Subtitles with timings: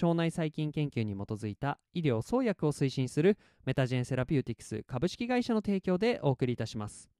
[0.00, 7.10] 腸内細菌研究に基づいた医療創薬を推進するメタジェンセラピューティクス株式会社の提供でお送りいたします。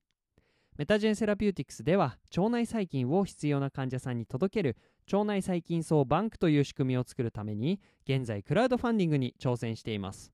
[0.77, 4.77] メタジェンセラピューティクスでは腸内細菌を必要な患者さんに届ける
[5.11, 10.33] 腸内細菌層バンクという仕組みを作るために現在クラウドファンディングに挑戦しています。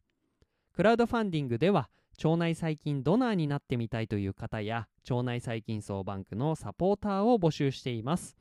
[0.72, 1.90] クラウドファンディングでは
[2.22, 8.36] 腸内細菌ドナーになってみたいという方や腸内細菌層バンクのサポーターを募集しています。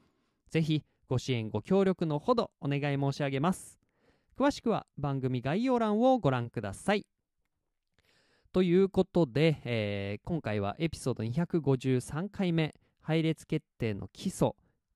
[0.50, 3.80] ぜひご支援ご協力のほどお願い申し上げます。
[4.41, 7.05] 詳しくは番組概要欄をご覧ください。
[8.52, 14.53] ということで、えー、今回はエピソード253回目配列決定の基礎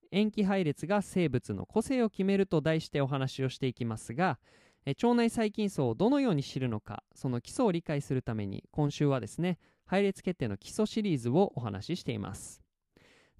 [0.09, 4.39] 塩基配列が生物の個性を決めると題してお話をしていきますが、
[4.83, 12.63] え腸内細菌層をどのように知るのかその基礎を理解するために今週はですね配列決定の基礎シリーズをお話ししています。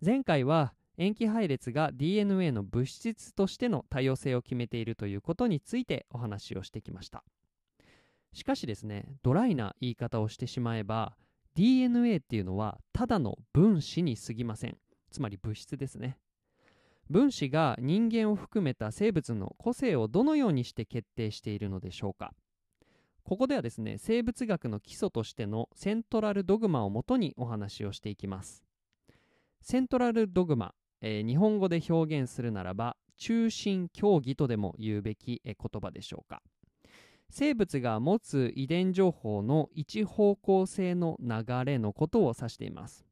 [0.06, 7.24] 前回は塩基配列が DNA の物質としての多様性を決めているということについてお話をしてきました。
[8.34, 11.16] しかしですねドライな言い方をしてしまえば
[11.56, 14.78] DNA っていうのはただの分子に過ぎません。
[15.10, 16.18] つまり物質ですね。
[17.10, 22.34] 分子が人間を含めた生物の個性をどのようにして決定しているのでしょうか。
[23.24, 28.64] ここではですね生物学の基礎としてのセントラルドグマをもとにお話をしていきます。
[29.62, 30.76] セントラルドグマ、
[31.08, 36.42] えー、日本語で表現するならば中心競技とでも言うべき、え言葉でしょうか。
[37.30, 43.06] 生物が持つ遺伝情報の一方向性の流れのことを指しています。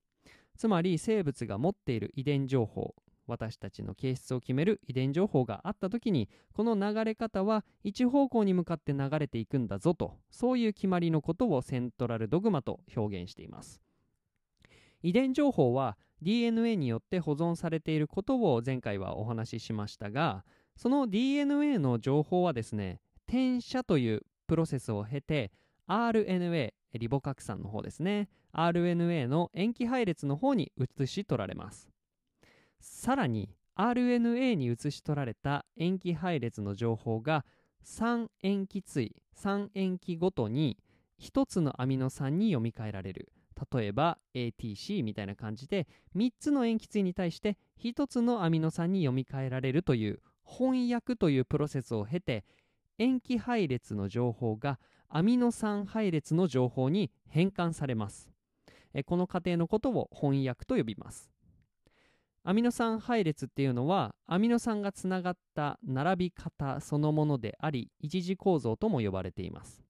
[0.57, 2.95] つまり生物が持っている遺伝情報
[3.27, 13.81] 私たちの形質を決める遺伝情報があった時にこの流れ方は一方向に向かって流れていくんだぞとそういう決まりのことをセントラルドグマと表現しています。
[15.03, 20.43] 遺伝情報は DNA によって保存されていることを前回はお話ししましたが
[20.75, 25.51] その DNA の情報はですね転写というプロセスを経て
[25.87, 31.89] RNA リボ核酸の方ですね RNA の塩基配列の方に移し取られます。
[32.79, 37.45] さらに RNA に移し取られた塩基配列の情報が
[37.83, 40.77] 3塩基対3塩基ごとに
[41.19, 43.31] 1つのアミノ酸に読み替えられる。
[43.71, 52.43] 例えば ATC みたいな感じで3つの塩基対に対して1つのアミノ酸に読み替えられるという翻訳というプロセスを経て
[52.97, 54.79] 塩基配列の情報が
[55.09, 58.29] アミノ酸配列の情報に変換されます。
[59.05, 61.29] この過程のことを翻訳と呼びます。
[62.43, 69.83] アミノ酸配列っていうのはアミノ酸がつながった並び方そのものであり一次構造とも呼ばれています。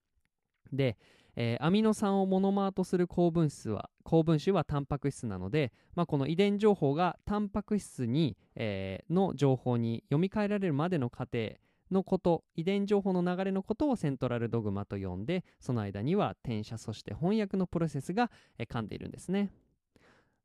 [0.72, 0.96] で、
[1.36, 11.54] えー、アミノ酸をモノマートする高分子は高分子はタンパク質なので、まあ、この遺伝情報がタンパク質に、えー、の情報に読み替えられるまでの過程
[11.90, 19.50] のこと遺伝情報の流れのことをセントラルドグマと呼んでその間には転写そして翻訳のプロセスが、え噛んでいるんですね。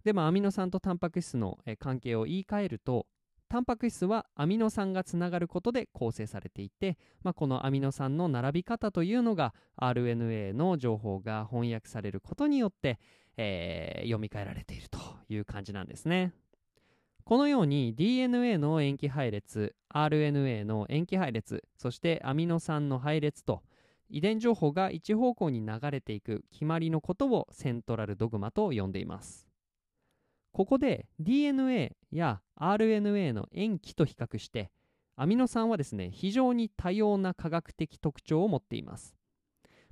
[0.03, 3.07] でもアミノ酸とタンパク質の、え関係を言い換えると
[3.49, 12.99] タンパク質はアミノ酸がつながることで構成されていて、まあ、このアミノ酸の並び方というのが RNA の情報が翻訳されることによって、
[13.37, 14.99] えー、読み替えられていると
[15.29, 16.31] いう感じなんですね。
[17.25, 23.61] このように DNA の塩基配列 RNA の塩基配列そしてアミノ酸の配列と
[24.09, 29.48] 遺伝情報が一方向に流れていく決まりのことをセントラルドグマと呼んでいます
[30.51, 34.71] ここで DNA や RNA の塩基と比較して
[35.15, 39.15] アミノ酸はですね非常に多様な科学的特徴を持っています。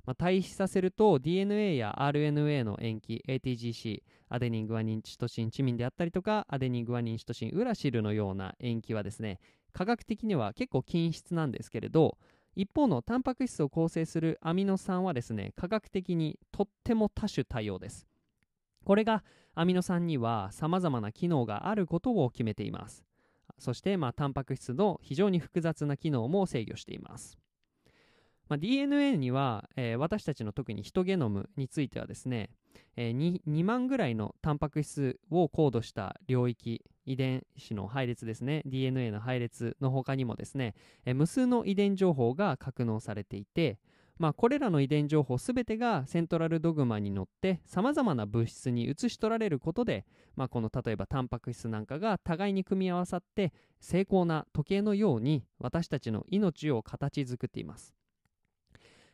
[0.06, 9.38] まあ、対比させると DNA や RNA の塩基 ATGC アデニングアニンチトシンチミンであったりとかアデニングアニンチトシンウラシルのような塩基はですね
[9.74, 12.16] 科学的には結構均質なんですけれど
[12.56, 18.07] 一方のタンパク質を構成するアミノ酸はですね科学的にとっても多種多様です。
[18.88, 19.22] これが
[19.54, 23.04] アミノ酸には様々な機能があることを決めています。
[23.58, 27.36] そして、まあ、タンパク質の非常に複雑な機能も制御しています。
[28.48, 32.48] まあ、DNA には、えー私たちの特にヒトゲノムについてはですね、
[32.96, 40.74] えー 2, 2万ぐらいのタンパク質をコードした領域遺伝子の配列ですね DNA の配列の他にもですね、
[41.04, 43.78] えー無数の遺伝情報が格納されていて、
[44.18, 50.04] まあ、これらの遺伝情報すべてがセントラルドグマに乗ってさまざまな物質に移し取られることで、
[50.34, 57.94] まあ、この例えばタンパク質なんかが互いに組み合わさって精巧な時計のように私たちの命を形作っています。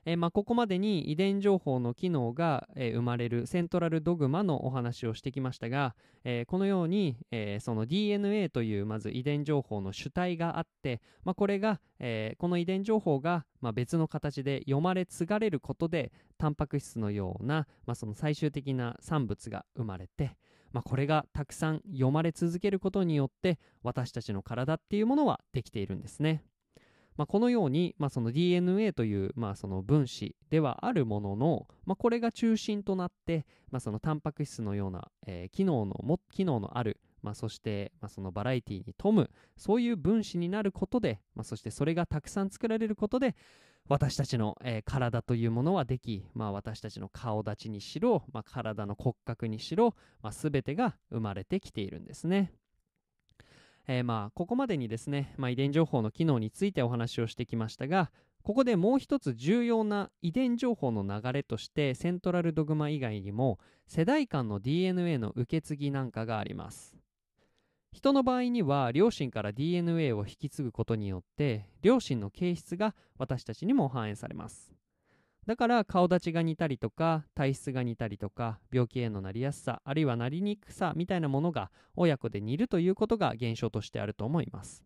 [0.07, 20.37] えーまあ、ここまでに遺伝情報の機能が、えー生まれるセントラルドグマのお話をしてきましたが、えーこのように、えーその DNA というまず遺伝情報の主体があって、まあ、これが、えーこの遺伝情報が、まあ、別の形で読まれ継がれることでタンパク質のような、まあ、その最終的な産物が生まれて、
[20.73, 26.43] まあ、これがたくさん読まれ続けることによって私たちの体っていうものはできているんですね。
[27.17, 43.37] まあ、このように、まあ、その DNA という、まあ、その分子ではあるものの、まあ、これが中心となって、まあ、そのタンパク質のような、えー機能のも機能のある、まあ、そして、まあ、そのバラエティに富むそういう分子になることで、まあ、そしてそれがたくさん作られることで
[43.89, 52.53] 私たちの、えー体というものはでき、まあ、私たちの顔立ちにしろ、まあ、体の骨格にしろ、まあ、全てが生まれてきているんですね。
[53.87, 58.11] えーまあここまでにですね、まあ、遺伝情報の機能についてお話をしてきましたが
[58.45, 66.95] ここでもう一つ重要な遺伝情報の流れとしてセントラルドグマ以外にも世代間の DNA の受け継ぎなんかがあります。
[67.91, 74.75] 人の場合には両親から DNA を引き継ぐことによって両親の形質が私たちにも反映されます。
[75.47, 84.83] だから顔立ちが似たりとか体質が似たりとか病気へのなりやすさあるいはなりにくさみたいなものが親子で似るということが現象としてあると思います。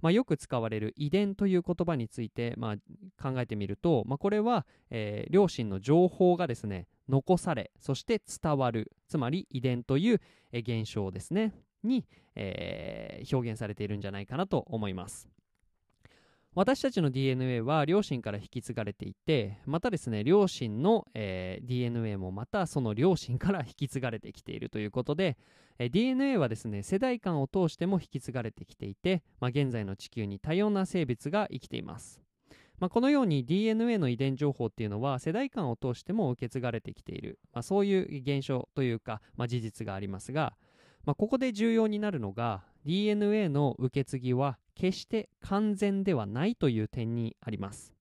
[0.00, 10.20] まあ、よく使われる遺伝という言葉について、まあ、考えてみると、まあ、これは、えー両親の情報がですね残されそして伝わるつまり遺伝という、
[10.52, 11.52] えー現象ですね
[11.84, 15.28] に、えー表現されているんじゃないかなと思います。
[16.56, 25.36] 私たちの DNA は両親から引き継がれていてまたですね両親の、えー DNA もまたその両親から引き継がれてきているということで、
[25.78, 32.20] えー DNA はですね世代間を通しても引き継がれてきていて、まあ、現在の地球に多様な生物が生きています、
[32.80, 40.54] まあ、このように DNA の遺伝情報っていうのは世代間を通しても受け継がれてきている、まあ、そういう現象というか、まあ、事実がありますが、
[41.04, 47.92] まあ、ここで重要になるのが DNA の受け継ぎは決して完全ではないという点にあります。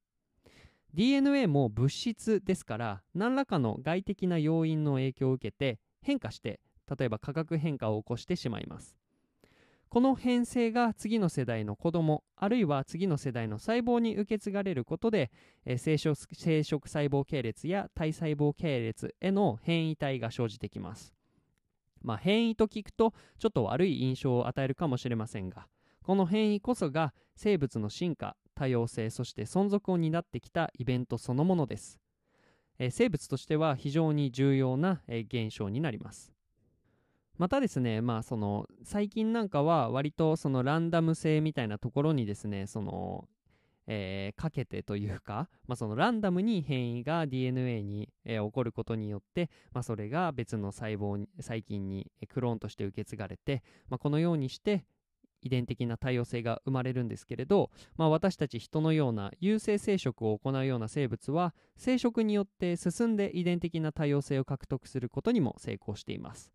[0.94, 6.62] DNA も物質ですから何らかの外的な要因の影響を受けて変化して
[6.98, 8.96] 例えば化学変化を起こしてしまいます。
[9.90, 15.32] この変性が次の世代の子供あるいは次の世代の細胞に受け継がれることで、
[15.66, 21.14] えー生殖生殖細胞系列や体細胞系列への変異体が生じてきます。
[22.02, 25.68] まあ、変異と聞くとちょっと悪い印象を与えるかもしれませんが
[26.04, 32.00] この変異こそが生物の進化多様性そして存続を担ってきたイベントそのものです、
[32.78, 36.34] えー生物としては非常に重要な、えー現象になります。
[37.38, 43.30] またですねまあその最近なんかは割とそのランダム性みたいなところにですねその
[43.88, 54.86] えーかけてというか、まあ、そのランダムに変異が DNA に、えー起こることによって、まあ、それが別の細胞に細菌にクローンとして受け継がれて、まあ、このようにして
[55.42, 66.52] 遺伝的な多様性が生まれるんですけれど、まあ、私たち人のような有性生殖を行うような生物は生殖によって進んで遺伝的な多様性を獲得することにも成功しています。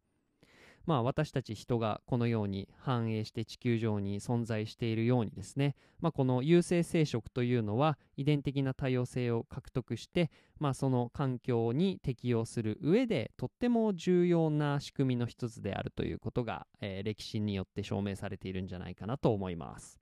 [0.86, 19.98] まあ、私たち人がこのように繁栄して地球上に存在しているようにですね、まあ、この有性生殖というのは遺伝的な多様性を獲得して、まあ、その環境に適応する上でとっても重要な仕組みの一つであるということが、えー歴史によって証明されているんじゃないかなと思います。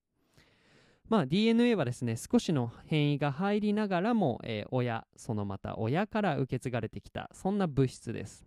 [1.09, 8.45] まあ、DNA はですね少しの変異が入りながらも、えー親そのまた親から受け継がれてきたそんな物質です。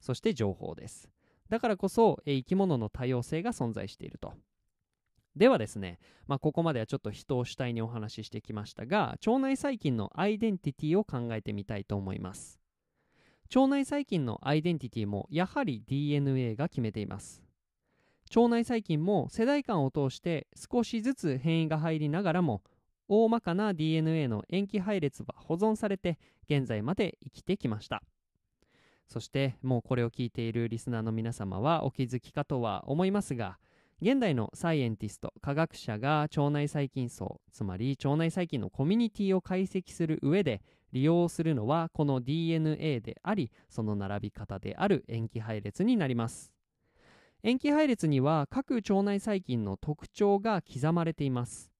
[0.00, 1.08] そして情報です。
[1.50, 4.32] だからこそ、えー生き物の多様性が存在していると。
[5.36, 12.60] ではですね、まあ、ここまではちょっと人を主体にお話ししてきましたが腸内細菌のアイデンティティを考えてみたいと思います。
[13.54, 17.42] 腸内細菌のアイデンティティもやはり DNA が決めています。
[18.34, 22.62] 腸内細菌も世代間を通して少しずつ変異が入りながらも
[23.08, 26.16] 大まかな DNA の塩基配列は保存されて
[26.48, 28.04] 現在まで生きてきました。
[29.10, 33.58] そしてもうこれを聞いているリスナーの皆様はお気づきかとは思いますが
[34.00, 40.62] 現代のサイエンティスト科学者が腸内細菌層つまり腸内細菌のコミュニティを解析する上で
[40.92, 46.52] 利用するのはこの DNA でありその並び方である塩基配列になります。
[47.42, 51.70] 塩基配列には各腸内細菌の特徴が刻まれています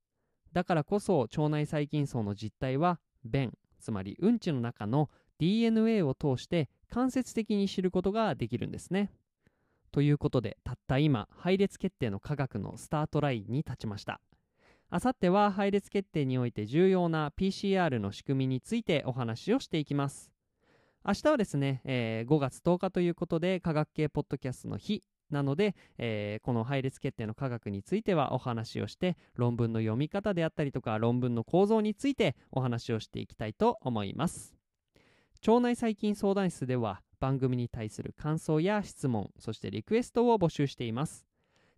[0.53, 9.11] だからこそ腸内細菌層の実態は便つまりうんちの中の DNA を通して間接的に知ることができるんですね。
[9.93, 14.21] ということでたった今配列決定の科学のスタートラインに立ちました。
[14.91, 20.33] あさっては配列決定において重要な PCR の仕組みについてお話をしていきます。
[21.07, 34.60] 明日はですね、えー5月10日ということで科学系ポッドキャストの日なので、えーこの配列決定の科学についてはお話をして論文の読み方であったりとか論文の構造についてお話をしていきたいと思います。
[35.47, 41.25] 腸内細菌相談室では番組に対する感想や質問そしてリクエストを募集しています。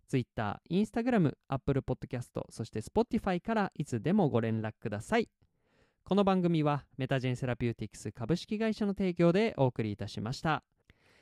[0.07, 5.29] Twitter、Instagram、Apple Podcast そして Spotify からいつでもご連絡ください。
[6.03, 10.63] この番組はメタジェンセラピューティクス株式会社の提供でお送りいたしました。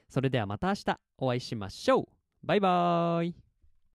[0.09, 2.05] それではまた明日お会いしましょう。
[2.43, 3.50] バイバーイ。